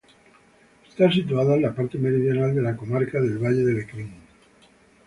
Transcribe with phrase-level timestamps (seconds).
[0.89, 4.11] Está situada en la parte meridional de la comarca del Valle de Lecrín.